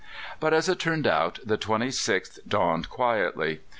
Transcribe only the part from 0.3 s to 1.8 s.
But, as it turned out, the